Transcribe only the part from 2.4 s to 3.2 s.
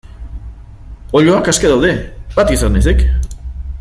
izan ezik.